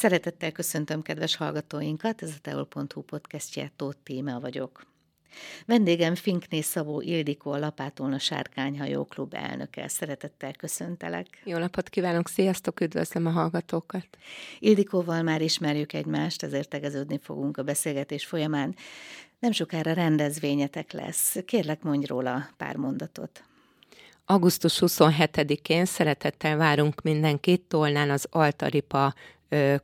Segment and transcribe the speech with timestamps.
[0.00, 4.86] Szeretettel köszöntöm kedves hallgatóinkat, ez a teol.hu podcastje, Tóth Téma vagyok.
[5.66, 9.88] Vendégem Finkné Szabó Ildikó, a Lapátolna Sárkányhajó Klub elnöke.
[9.88, 11.26] Szeretettel köszöntelek.
[11.44, 14.06] Jó napot kívánok, sziasztok, üdvözlöm a hallgatókat.
[14.58, 18.74] Ildikóval már ismerjük egymást, ezért tegeződni fogunk a beszélgetés folyamán.
[19.38, 21.36] Nem sokára rendezvényetek lesz.
[21.44, 23.44] Kérlek, mondj róla pár mondatot.
[24.24, 29.14] Augusztus 27-én szeretettel várunk mindenkit Tolnán az Altaripa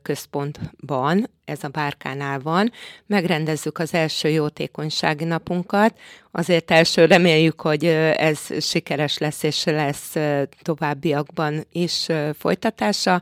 [0.01, 2.71] központban, ez a Bárkánál van.
[3.05, 5.99] Megrendezzük az első jótékonysági napunkat.
[6.31, 7.85] Azért első reméljük, hogy
[8.15, 10.15] ez sikeres lesz, és lesz
[10.61, 13.21] továbbiakban is folytatása.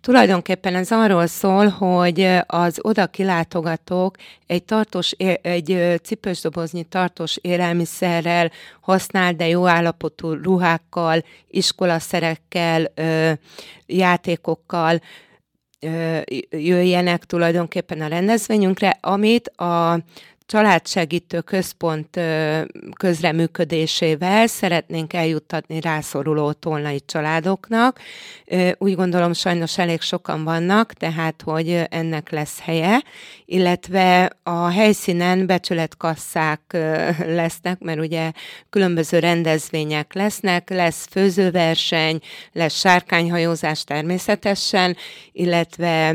[0.00, 5.10] Tulajdonképpen ez arról szól, hogy az oda kilátogatók egy, tartós,
[5.42, 12.92] egy cipősdoboznyi tartós élelmiszerrel, használ, de jó állapotú ruhákkal, iskolaszerekkel,
[13.86, 15.00] játékokkal,
[16.50, 20.00] jöjjenek tulajdonképpen a rendezvényünkre, amit a
[20.46, 22.20] családsegítő központ
[22.98, 28.00] közreműködésével szeretnénk eljuttatni rászoruló tolnai családoknak.
[28.78, 33.02] Úgy gondolom sajnos elég sokan vannak, tehát hogy ennek lesz helye,
[33.44, 36.60] illetve a helyszínen becsületkasszák
[37.18, 38.32] lesznek, mert ugye
[38.70, 42.20] különböző rendezvények lesznek, lesz főzőverseny,
[42.52, 44.96] lesz sárkányhajózás természetesen,
[45.32, 46.14] illetve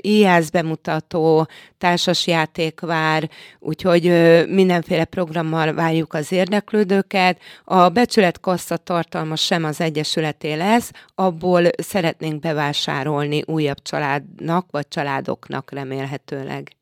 [0.00, 3.30] íjász bemutató, társasjáték vár,
[3.70, 4.02] úgyhogy
[4.48, 7.40] mindenféle programmal várjuk az érdeklődőket.
[7.64, 16.74] A becsületkassa tartalma sem az Egyesületé lesz, abból szeretnénk bevásárolni újabb családnak vagy családoknak remélhetőleg.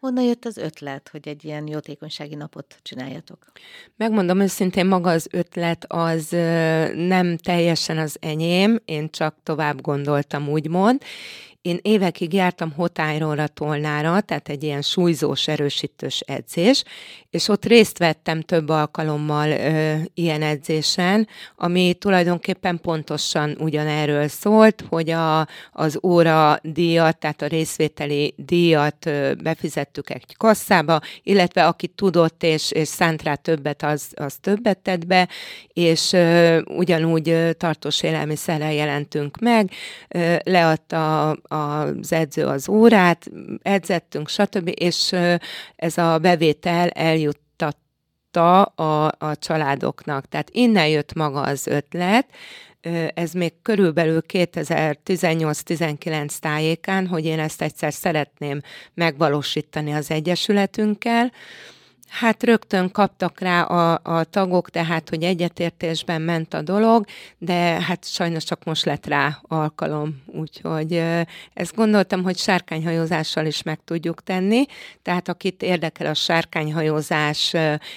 [0.00, 3.38] Honnan jött az ötlet, hogy egy ilyen jótékonysági napot csináljatok?
[3.96, 6.28] Megmondom őszintén, maga az ötlet az
[6.94, 11.02] nem teljesen az enyém, én csak tovább gondoltam, úgymond,
[11.62, 16.84] én évekig jártam Hotályról a Tolnára, tehát egy ilyen súlyzós, erősítős edzés,
[17.30, 25.10] és ott részt vettem több alkalommal ö, ilyen edzésen, ami tulajdonképpen pontosan ugyanerről szólt, hogy
[25.10, 32.42] a, az óra díjat, tehát a részvételi díjat ö, befizettük egy kasszába, illetve aki tudott
[32.42, 35.28] és, és szánt rá többet, az, az többet tett be,
[35.72, 39.70] és ö, ugyanúgy ö, tartós élelmiszerrel jelentünk meg,
[40.08, 43.30] ö, leadta az edző az órát,
[43.62, 45.14] edzettünk, stb., és
[45.76, 50.28] ez a bevétel eljuttatta a, a családoknak.
[50.28, 52.26] Tehát innen jött maga az ötlet,
[53.14, 58.60] ez még körülbelül 2018-19 tájékán, hogy én ezt egyszer szeretném
[58.94, 61.32] megvalósítani az Egyesületünkkel,
[62.10, 67.04] Hát rögtön kaptak rá a, a tagok, tehát hogy egyetértésben ment a dolog,
[67.38, 71.02] de hát sajnos csak most lett rá alkalom, úgyhogy
[71.54, 74.64] ezt gondoltam, hogy sárkányhajózással is meg tudjuk tenni,
[75.02, 77.54] tehát akit érdekel a sárkányhajózás,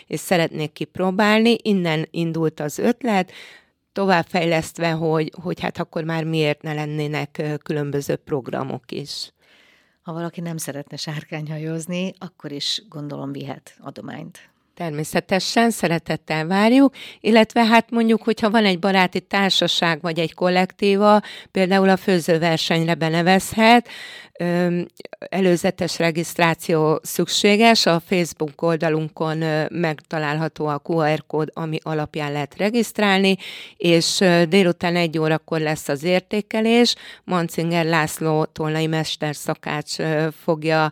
[0.08, 3.32] és szeretnék kipróbálni, innen indult az ötlet,
[3.94, 9.32] továbbfejlesztve, hogy, hogy hát akkor már miért ne lennének különböző programok is.
[10.04, 14.53] Ha valaki nem szeretne sárkányhajózni, akkor is gondolom vihet adományt.
[14.76, 21.90] Természetesen, szeretettel várjuk, illetve hát mondjuk, hogyha van egy baráti társaság vagy egy kollektíva, például
[21.90, 23.90] a főzőversenyre benevezhet,
[25.30, 29.38] előzetes regisztráció szükséges, a Facebook oldalunkon
[29.70, 33.36] megtalálható a QR kód, ami alapján lehet regisztrálni,
[33.78, 36.96] és délután egy órakor lesz az értékelés.
[37.24, 39.96] Mancinger László tolnai mesterszakács
[40.44, 40.92] fogja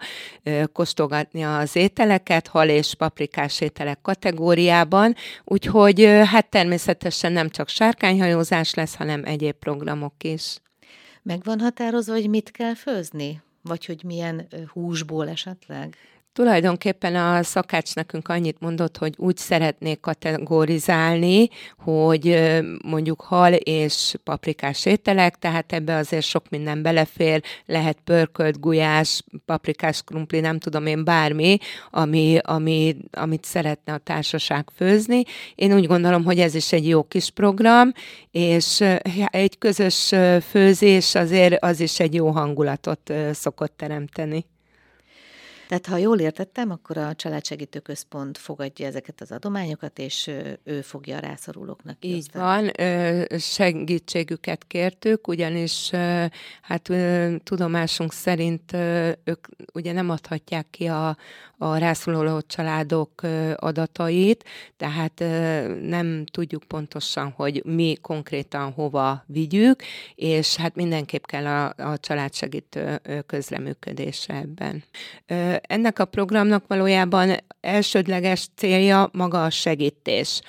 [0.73, 8.95] kóstolgatni az ételeket, hal és paprikás ételek kategóriában, úgyhogy hát természetesen nem csak sárkányhajózás lesz,
[8.95, 10.57] hanem egyéb programok is.
[11.23, 13.41] Meg van határozva, hogy mit kell főzni?
[13.63, 15.95] Vagy hogy milyen húsból esetleg?
[16.33, 22.51] Tulajdonképpen a szakács nekünk annyit mondott, hogy úgy szeretnék kategorizálni, hogy
[22.83, 30.03] mondjuk hal és paprikás ételek, tehát ebbe azért sok minden belefér, lehet pörkölt, gulyás, paprikás
[30.03, 31.57] krumpli, nem tudom én bármi,
[31.89, 35.23] ami, ami, amit szeretne a társaság főzni.
[35.55, 37.91] Én úgy gondolom, hogy ez is egy jó kis program,
[38.31, 38.83] és
[39.25, 40.13] egy közös
[40.49, 44.45] főzés azért az is egy jó hangulatot szokott teremteni.
[45.71, 50.31] Tehát ha jól értettem, akkor a Családsegítő Központ fogadja ezeket az adományokat, és
[50.63, 52.71] ő fogja a rászorulóknak Így van,
[53.39, 55.89] segítségüket kértük, ugyanis
[56.61, 56.89] hát
[57.43, 58.73] tudomásunk szerint
[59.23, 61.17] ők ugye nem adhatják ki a,
[61.57, 63.21] a rászoruló családok
[63.55, 64.43] adatait,
[64.77, 65.19] tehát
[65.81, 69.83] nem tudjuk pontosan, hogy mi konkrétan hova vigyük,
[70.15, 74.83] és hát mindenképp kell a, a családsegítő közreműködése ebben.
[75.67, 80.41] Ennek a programnak valójában elsődleges célja maga a segítés.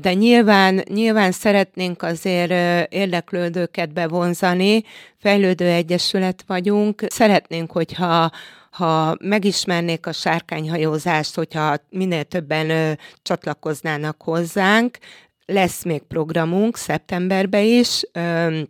[0.00, 4.84] De nyilván, nyilván szeretnénk azért érdeklődőket bevonzani,
[5.18, 8.30] fejlődő egyesület vagyunk, szeretnénk, hogyha
[8.70, 14.98] ha megismernék a sárkányhajózást, hogyha minél többen csatlakoznának hozzánk,
[15.46, 18.60] lesz még programunk szeptemberben is, ö,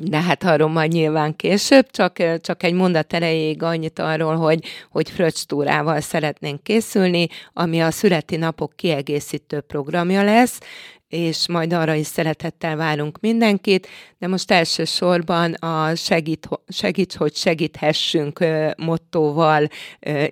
[0.00, 5.10] de hát arról majd nyilván később, csak, csak egy mondat erejéig annyit arról, hogy, hogy
[5.10, 10.60] fröccstúrával szeretnénk készülni, ami a születi napok kiegészítő programja lesz,
[11.08, 13.88] és majd arra is szeretettel várunk mindenkit,
[14.18, 18.44] de most elsősorban a segít, segíts, hogy segíthessünk
[18.76, 19.68] mottóval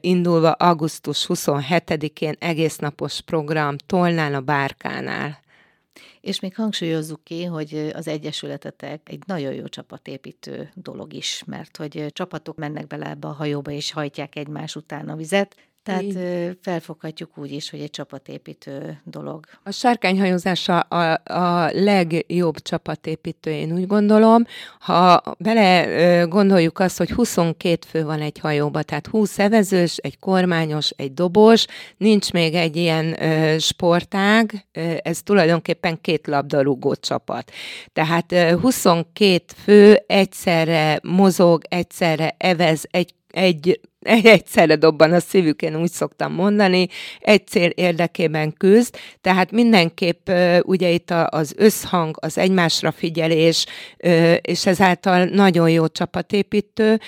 [0.01, 5.41] indulva augusztus 27-én egésznapos program Tolnán a Bárkánál.
[6.21, 12.07] És még hangsúlyozzuk ki, hogy az Egyesületetek egy nagyon jó csapatépítő dolog is, mert hogy
[12.13, 16.59] csapatok mennek bele ebbe a hajóba és hajtják egymás után a vizet, tehát Így.
[16.63, 19.45] felfoghatjuk úgy is, hogy egy csapatépítő dolog.
[19.63, 24.45] A sárkányhajózás a, a, a legjobb csapatépítő, én úgy gondolom.
[24.81, 30.91] Ha bele gondoljuk azt, hogy 22 fő van egy hajóba, tehát 20 evezős, egy kormányos,
[30.91, 34.67] egy dobos, nincs még egy ilyen ö, sportág,
[35.03, 37.51] ez tulajdonképpen két labdarúgó csapat.
[37.93, 45.77] Tehát ö, 22 fő egyszerre mozog, egyszerre evez, egy egy egyszerre dobban a szívük, én
[45.77, 46.87] úgy szoktam mondani,
[47.21, 50.31] egy cél érdekében küzd, tehát mindenképp
[50.63, 53.67] ugye itt az összhang, az egymásra figyelés,
[54.41, 57.01] és ezáltal nagyon jó csapatépítő,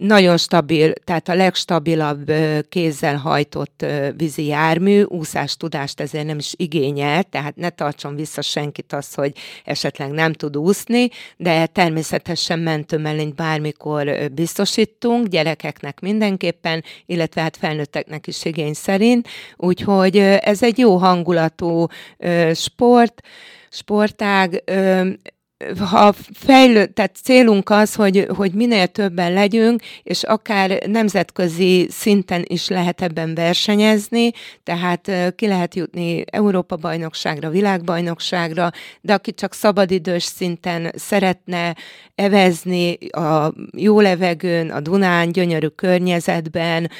[0.00, 2.32] nagyon stabil, tehát a legstabilabb
[2.68, 3.86] kézzel hajtott
[4.16, 9.32] vízi jármű, úszás tudást ezért nem is igényel, tehát ne tartson vissza senkit az, hogy
[9.64, 18.44] esetleg nem tud úszni, de természetesen mentőmellényt bármikor biztosítunk, gyerekeknek mindenképpen, illetve hát felnőtteknek is
[18.44, 21.86] igény szerint, úgyhogy ez egy jó hangulatú
[22.54, 23.20] sport,
[23.70, 24.62] sportág,
[25.78, 32.68] ha fejlő, tehát célunk az, hogy, hogy minél többen legyünk, és akár nemzetközi szinten is
[32.68, 34.30] lehet ebben versenyezni,
[34.62, 38.70] tehát ki lehet jutni Európa-bajnokságra, világbajnokságra,
[39.00, 41.76] de aki csak szabadidős szinten szeretne
[42.14, 46.90] evezni a jó levegőn, a Dunán, gyönyörű környezetben,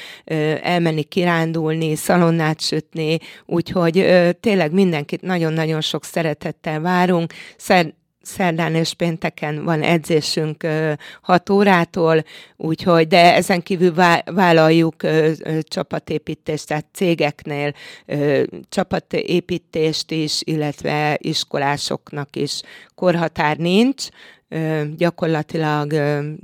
[0.61, 4.05] elmenni kirándulni, szalonnát sütni, úgyhogy
[4.39, 7.33] tényleg mindenkit nagyon-nagyon sok szeretettel várunk
[8.21, 10.67] szerdán és pénteken van edzésünk
[11.21, 12.23] 6 órától,
[12.57, 13.93] úgyhogy, de ezen kívül
[14.25, 14.95] vállaljuk
[15.61, 17.73] csapatépítést, tehát cégeknél
[18.69, 22.61] csapatépítést is, illetve iskolásoknak is
[22.95, 24.07] korhatár nincs,
[24.95, 25.93] gyakorlatilag,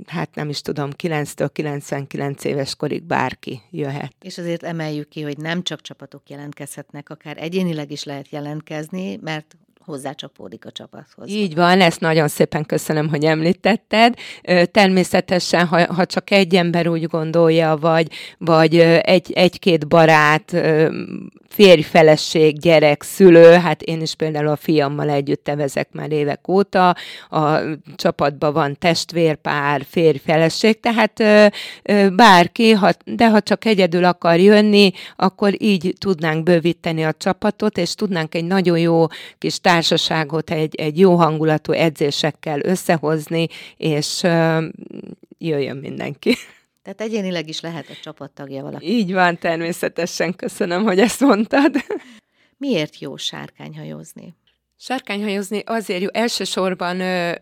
[0.06, 4.12] hát nem is tudom, 9-től 99 éves korig bárki jöhet.
[4.20, 9.56] És azért emeljük ki, hogy nem csak csapatok jelentkezhetnek, akár egyénileg is lehet jelentkezni, mert
[9.88, 11.30] hozzácsapódik a csapathoz.
[11.30, 14.14] Így van, ezt nagyon szépen köszönöm, hogy említetted.
[14.70, 20.56] Természetesen, ha, ha csak egy ember úgy gondolja, vagy, vagy egy, egy-két barát,
[21.48, 26.96] férj, feleség, gyerek, szülő, hát én is például a fiammal együtt tevezek már évek óta,
[27.30, 27.58] a
[27.96, 31.22] csapatban van testvérpár, férj, feleség, tehát
[32.14, 37.94] bárki, ha, de ha csak egyedül akar jönni, akkor így tudnánk bővíteni a csapatot, és
[37.94, 39.06] tudnánk egy nagyon jó
[39.38, 44.22] kis tár társaságot egy, egy jó hangulatú edzésekkel összehozni, és
[45.38, 46.34] jöjjön mindenki.
[46.82, 48.86] Tehát egyénileg is lehet a csapattagja valaki.
[48.86, 50.34] Így van, természetesen.
[50.34, 51.74] Köszönöm, hogy ezt mondtad.
[52.56, 54.34] Miért jó sárkányhajózni?
[54.80, 56.96] Sárkányhajózni azért jó, elsősorban,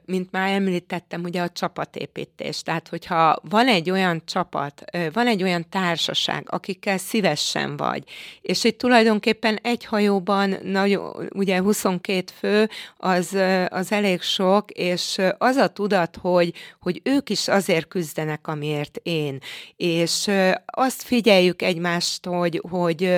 [0.04, 2.62] mint már említettem, ugye a csapatépítés.
[2.62, 8.04] Tehát, hogyha van egy olyan csapat, van egy olyan társaság, akikkel szívesen vagy,
[8.40, 13.36] és itt tulajdonképpen egy hajóban, nagyon, ugye 22 fő, az,
[13.68, 19.38] az elég sok, és az a tudat, hogy, hogy ők is azért küzdenek, amiért én.
[19.76, 20.30] És
[20.66, 23.10] azt figyeljük egymást, hogy, hogy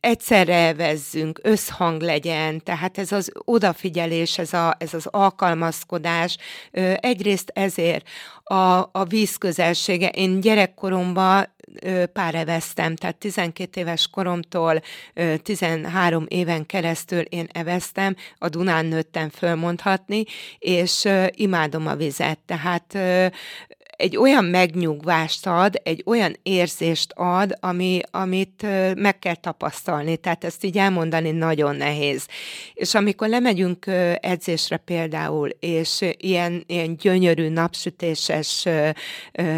[0.00, 6.36] egyszerre vezzünk, összhang legyen, tehát ez az odafigyelés, ez, a, ez az alkalmazkodás,
[6.96, 8.08] egyrészt ezért
[8.44, 10.08] a, a víz közelsége.
[10.08, 11.52] Én gyerekkoromban
[12.12, 14.82] pár eveztem, tehát 12 éves koromtól
[15.42, 20.24] 13 éven keresztül én eveztem, a Dunán nőttem fölmondhatni,
[20.58, 22.98] és imádom a vizet, tehát
[23.96, 30.16] egy olyan megnyugvást ad, egy olyan érzést ad, ami, amit meg kell tapasztalni.
[30.16, 32.26] Tehát ezt így elmondani nagyon nehéz.
[32.74, 33.86] És amikor lemegyünk
[34.20, 38.66] edzésre például, és ilyen, ilyen gyönyörű napsütéses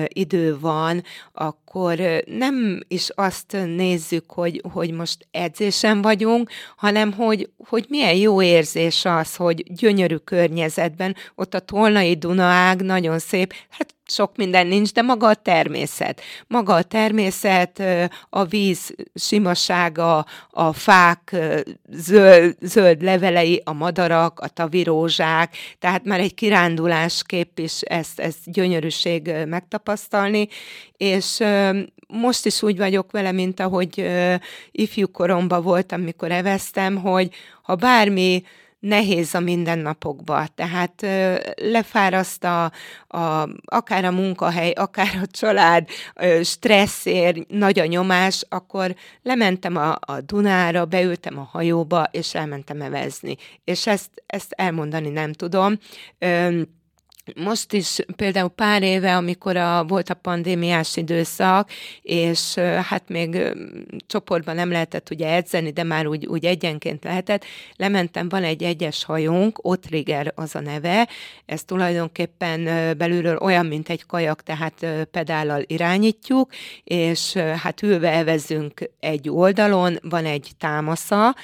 [0.08, 1.02] idő van,
[1.32, 8.42] akkor nem is azt nézzük, hogy, hogy most edzésen vagyunk, hanem hogy, hogy milyen jó
[8.42, 14.92] érzés az, hogy gyönyörű környezetben, ott a Tolnai Dunaág nagyon szép, hát sok minden nincs,
[14.92, 16.20] de maga a természet.
[16.46, 17.82] Maga a természet,
[18.30, 21.36] a víz simasága, a fák
[21.90, 29.32] zöld, zöld levelei, a madarak, a tavirózsák, tehát már egy kirándulásképp is ezt, ezt gyönyörűség
[29.46, 30.48] megtapasztalni,
[30.96, 31.42] és
[32.08, 34.10] most is úgy vagyok vele, mint ahogy
[34.70, 37.30] ifjú koromban voltam, mikor eveztem, hogy
[37.62, 38.42] ha bármi
[38.86, 41.06] nehéz a mindennapokba, tehát
[41.54, 42.72] lefáraszt a,
[43.08, 45.88] a, akár a munkahely, akár a család
[46.42, 53.36] stresszér, nagy a nyomás, akkor lementem a, a Dunára, beültem a hajóba, és elmentem evezni.
[53.64, 55.78] És ezt, ezt elmondani nem tudom.
[56.18, 56.60] Ö,
[57.34, 61.70] most is például pár éve, amikor a, volt a pandémiás időszak,
[62.02, 63.54] és hát még
[64.06, 67.44] csoportban nem lehetett ugye edzeni, de már úgy, úgy egyenként lehetett,
[67.76, 71.08] lementem, van egy egyes hajónk, Otrigger az a neve,
[71.46, 72.64] ez tulajdonképpen
[72.98, 76.52] belülről olyan, mint egy kajak, tehát pedállal irányítjuk,
[76.84, 81.34] és hát ülve evezünk egy oldalon, van egy támasza,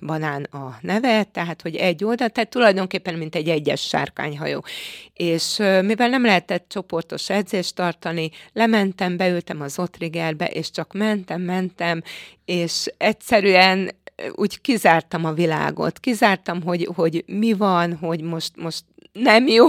[0.00, 4.64] banán a neve, tehát hogy egy oldal, tehát tulajdonképpen mint egy egyes sárkányhajó.
[5.12, 12.02] És mivel nem lehetett csoportos edzést tartani, lementem, beültem az Otrigerbe, és csak mentem, mentem,
[12.44, 13.90] és egyszerűen
[14.34, 19.68] úgy kizártam a világot, kizártam, hogy, hogy mi van, hogy most, most nem jó,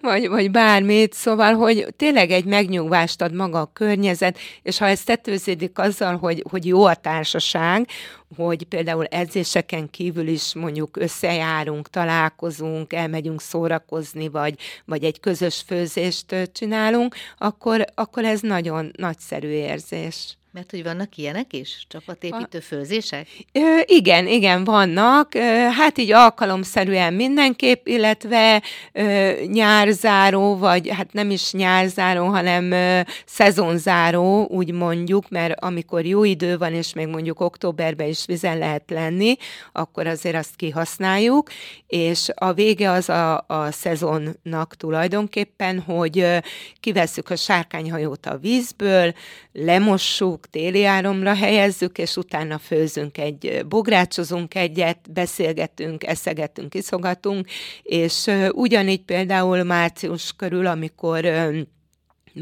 [0.00, 5.02] vagy, vagy bármit, szóval, hogy tényleg egy megnyugvást ad maga a környezet, és ha ez
[5.02, 7.88] tetőződik azzal, hogy, hogy jó a társaság,
[8.36, 16.50] hogy például edzéseken kívül is mondjuk összejárunk, találkozunk, elmegyünk szórakozni, vagy, vagy egy közös főzést
[16.52, 20.36] csinálunk, akkor, akkor ez nagyon nagyszerű érzés.
[20.54, 21.84] Mert hogy vannak ilyenek is?
[21.88, 23.28] Csapatépítő főzések?
[23.52, 25.34] Ö, igen, igen, vannak.
[25.34, 25.40] Ö,
[25.76, 34.46] hát így alkalomszerűen mindenképp, illetve ö, nyárzáró, vagy hát nem is nyárzáró, hanem ö, szezonzáró,
[34.46, 39.36] úgy mondjuk, mert amikor jó idő van, és még mondjuk októberben is vizen lehet lenni,
[39.72, 41.50] akkor azért azt kihasználjuk,
[41.86, 46.38] és a vége az a, a szezonnak tulajdonképpen, hogy ö,
[46.80, 49.14] kivesszük a sárkányhajót a vízből,
[49.52, 57.48] lemossuk, téli áramra helyezzük, és utána főzünk egy, bográcsozunk egyet, beszélgetünk, eszegetünk, iszogatunk,
[57.82, 61.24] és ugyanígy például március körül, amikor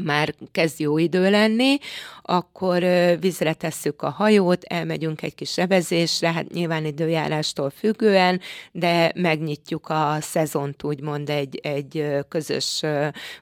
[0.03, 1.77] már kezd jó idő lenni,
[2.21, 2.83] akkor
[3.19, 10.17] vízre tesszük a hajót, elmegyünk egy kis evezésre, hát nyilván időjárástól függően, de megnyitjuk a
[10.21, 12.81] szezont úgymond egy, egy közös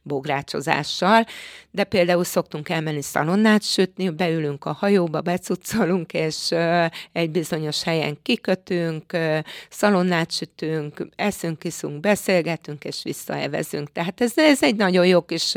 [0.01, 1.25] bográcsozással,
[1.71, 6.51] de például szoktunk elmenni szalonnát sütni, beülünk a hajóba, becuccolunk, és
[7.11, 9.17] egy bizonyos helyen kikötünk,
[9.69, 13.91] szalonnát sütünk, eszünk, iszunk, beszélgetünk, és visszaevezünk.
[13.91, 15.53] Tehát ez, ez egy nagyon jó kis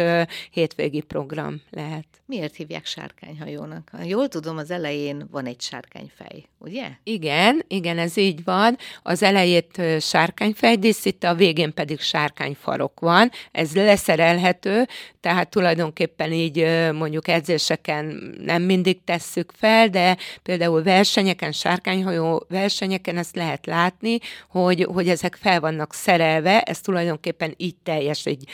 [0.85, 2.07] hétvégi program lehet.
[2.26, 3.88] Miért hívják sárkányhajónak?
[3.93, 6.87] Ha jól tudom, az elején van egy sárkányfej, ugye?
[7.03, 8.76] Igen, igen, ez így van.
[9.03, 13.31] Az elejét sárkányfej díszít, a végén pedig sárkányfarok van.
[13.53, 14.87] Ez leszerelhető,
[15.21, 23.37] tehát tulajdonképpen így mondjuk edzéseken nem mindig tesszük fel, de például versenyeken, sárkányhajó versenyeken ezt
[23.37, 28.49] lehet látni, hogy, hogy ezek fel vannak szerelve, ez tulajdonképpen így teljes egy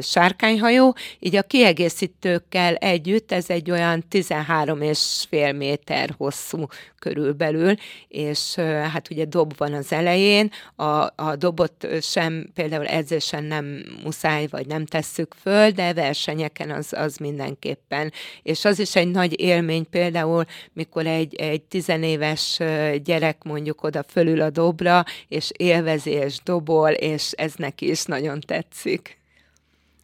[0.00, 6.66] sárkányhajó, így a kiegészítőkkel egy együtt, ez egy olyan 13 és fél méter hosszú
[6.98, 7.74] körülbelül,
[8.08, 8.54] és
[8.92, 10.84] hát ugye dob van az elején, a,
[11.16, 17.16] a dobot sem például edzésen nem muszáj, vagy nem tesszük föl, de versenyeken az, az
[17.16, 18.12] mindenképpen.
[18.42, 22.58] És az is egy nagy élmény például, mikor egy, egy tizenéves
[23.02, 28.40] gyerek mondjuk oda fölül a dobra, és élvezi, és dobol, és ez neki is nagyon
[28.40, 29.19] tetszik.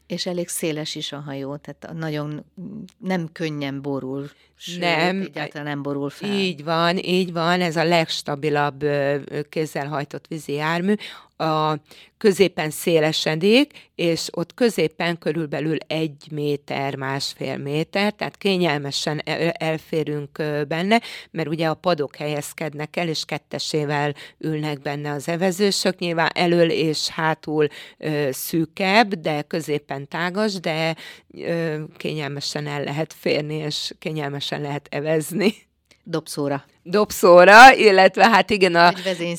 [0.06, 2.44] És elég széles is a hajó, tehát nagyon
[2.98, 5.20] nem könnyen borul, sőt, Nem.
[5.20, 6.30] egyáltalán nem borul fel.
[6.30, 8.84] Így van, így van, ez a legstabilabb
[9.48, 10.94] kézzel hajtott vízi jármű.
[11.38, 11.78] A
[12.18, 21.00] középen szélesedik, és ott középen körülbelül egy méter, másfél méter, tehát kényelmesen el- elférünk benne,
[21.30, 27.08] mert ugye a padok helyezkednek el, és kettesével ülnek benne az evezősök, nyilván elől és
[27.08, 27.66] hátul
[28.30, 30.96] szűkebb, de középen tágas, de
[31.96, 35.54] kényelmesen el lehet férni, és kényelmesen lehet evezni.
[36.08, 38.92] Dobszóra, dobszóra, illetve hát igen, a,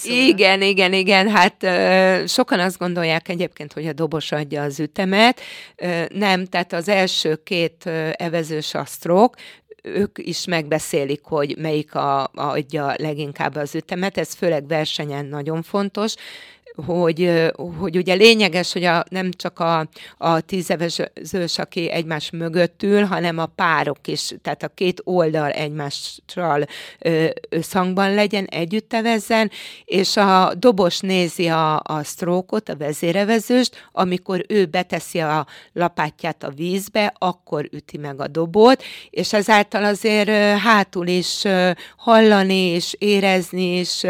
[0.04, 5.42] igen, igen, igen, hát ö, sokan azt gondolják egyébként, hogy a dobos adja az ütemet.
[5.75, 9.36] Ö, nem, tehát az első két ö, evezős asztrok,
[9.84, 15.62] ők is megbeszélik, hogy melyik a, a, adja leginkább az ütemet, ez főleg versenyen nagyon
[15.62, 16.16] fontos,
[16.86, 23.03] hogy, hogy ugye lényeges, hogy a, nem csak a, a tízevezős, aki egymás mögött ül,
[23.03, 26.65] hanem a párok is, tehát a két oldal egymással
[27.50, 29.51] összhangban legyen, együtt evezzen,
[29.86, 36.50] és a dobos nézi a, a sztrókot, a vezérevezőst, amikor ő beteszi a lapátját a
[36.50, 41.43] vízbe, akkor üti meg a dobot, és ezáltal azért hátul is
[41.98, 44.03] hallani és érezni is,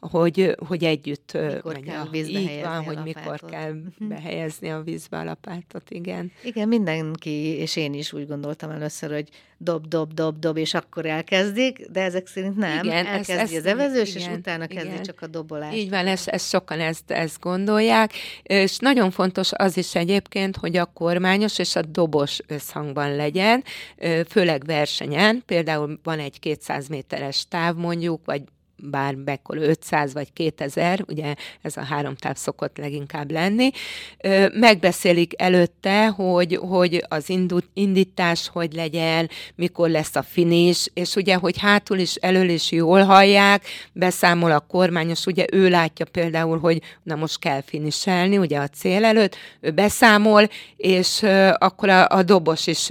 [0.00, 3.50] hogy, hogy együtt megy kell a, vízbe így helyezni van, a hogy mikor lapátot.
[3.50, 4.08] kell Mhm.
[4.08, 6.32] behelyezni a vízbe a lapátot, igen.
[6.44, 9.28] Igen, mindenki, és én is úgy gondoltam először, hogy
[9.58, 12.84] dob, dob, dob, dob, és akkor elkezdik, de ezek szerint nem.
[12.84, 15.02] Igen, ez- Elkezdi ez- az evezős, és igen, utána kezdi igen.
[15.02, 15.76] csak a dobolást.
[15.76, 20.76] Így van, ezt, ezt sokan ezt, ezt gondolják, és nagyon fontos az is egyébként, hogy
[20.76, 23.64] a kormányos és a dobos összhangban legyen,
[24.28, 28.42] főleg versenyen, például van egy 200 méteres táv mondjuk, vagy
[28.82, 33.70] bár mekkor 500 vagy 2000, ugye ez a három táv szokott leginkább lenni,
[34.52, 37.32] megbeszélik előtte, hogy, hogy az
[37.74, 43.02] indítás hogy legyen, mikor lesz a finish, és ugye, hogy hátul is, elől is jól
[43.02, 48.68] hallják, beszámol a kormányos, ugye ő látja például, hogy na most kell finiselni, ugye a
[48.68, 51.22] cél előtt, ő beszámol, és
[51.58, 52.88] akkor a, a dobos is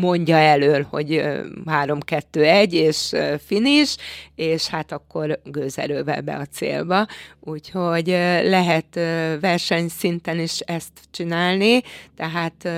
[0.00, 3.98] mondja elől, hogy ö, 3-2-1, és ö, finish,
[4.34, 7.06] és hát akkor gőzerővel be a célba.
[7.40, 8.06] Úgyhogy
[8.44, 8.94] lehet
[9.40, 11.80] versenyszinten is ezt csinálni,
[12.16, 12.68] tehát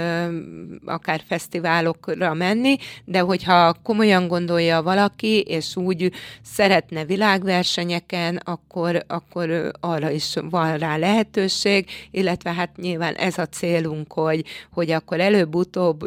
[0.85, 10.11] akár fesztiválokra menni, de hogyha komolyan gondolja valaki, és úgy szeretne világversenyeken, akkor, akkor arra
[10.11, 16.05] is van rá lehetőség, illetve hát nyilván ez a célunk, hogy, hogy akkor előbb-utóbb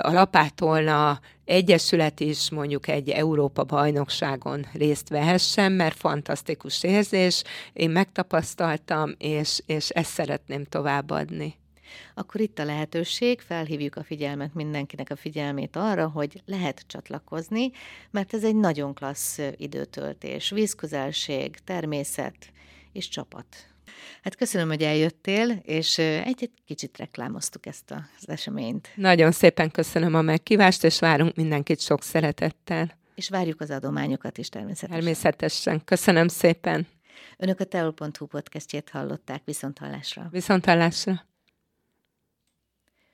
[0.00, 7.42] a lapátolna egyesület is mondjuk egy Európa bajnokságon részt vehessen, mert fantasztikus érzés,
[7.72, 11.60] én megtapasztaltam, és, és ezt szeretném továbbadni.
[12.14, 17.70] Akkor itt a lehetőség, felhívjuk a figyelmet mindenkinek a figyelmét arra, hogy lehet csatlakozni,
[18.10, 22.52] mert ez egy nagyon klassz időtöltés, vízközelség, természet
[22.92, 23.71] és csapat.
[24.22, 28.88] Hát köszönöm, hogy eljöttél, és egy, egy kicsit reklámoztuk ezt az eseményt.
[28.94, 32.98] Nagyon szépen köszönöm a meghívást, és várunk mindenkit sok szeretettel.
[33.14, 34.98] És várjuk az adományokat is természetesen.
[34.98, 35.84] Természetesen.
[35.84, 36.86] Köszönöm szépen.
[37.38, 40.28] Önök a teol.hu podcastjét hallották viszont hallásra.
[40.30, 41.26] Viszont hallásra.